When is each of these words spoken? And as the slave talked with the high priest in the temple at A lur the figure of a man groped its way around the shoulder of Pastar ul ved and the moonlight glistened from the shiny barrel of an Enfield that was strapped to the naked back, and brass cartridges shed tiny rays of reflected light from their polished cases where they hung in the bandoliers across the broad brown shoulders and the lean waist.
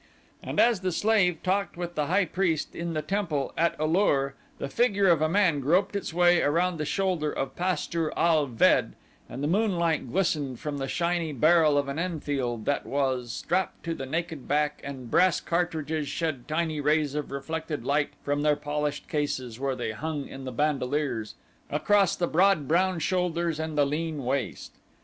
And 0.41 0.59
as 0.59 0.79
the 0.79 0.91
slave 0.91 1.43
talked 1.43 1.77
with 1.77 1.93
the 1.93 2.07
high 2.07 2.25
priest 2.25 2.75
in 2.75 2.95
the 2.95 3.03
temple 3.03 3.53
at 3.55 3.79
A 3.79 3.85
lur 3.85 4.33
the 4.57 4.67
figure 4.67 5.07
of 5.07 5.21
a 5.21 5.29
man 5.29 5.59
groped 5.59 5.95
its 5.95 6.11
way 6.11 6.41
around 6.41 6.77
the 6.79 6.85
shoulder 6.85 7.31
of 7.31 7.55
Pastar 7.55 8.11
ul 8.17 8.47
ved 8.47 8.93
and 9.29 9.43
the 9.43 9.47
moonlight 9.47 10.09
glistened 10.11 10.59
from 10.59 10.79
the 10.79 10.87
shiny 10.87 11.31
barrel 11.31 11.77
of 11.77 11.87
an 11.87 11.99
Enfield 11.99 12.65
that 12.65 12.87
was 12.87 13.31
strapped 13.31 13.83
to 13.83 13.93
the 13.93 14.07
naked 14.07 14.47
back, 14.47 14.81
and 14.83 15.11
brass 15.11 15.39
cartridges 15.39 16.07
shed 16.07 16.47
tiny 16.47 16.81
rays 16.81 17.13
of 17.13 17.29
reflected 17.31 17.85
light 17.85 18.09
from 18.23 18.41
their 18.41 18.55
polished 18.55 19.07
cases 19.07 19.59
where 19.59 19.75
they 19.75 19.91
hung 19.91 20.27
in 20.27 20.45
the 20.45 20.51
bandoliers 20.51 21.35
across 21.69 22.15
the 22.15 22.25
broad 22.25 22.67
brown 22.67 22.97
shoulders 22.97 23.59
and 23.59 23.77
the 23.77 23.85
lean 23.85 24.25
waist. 24.25 24.71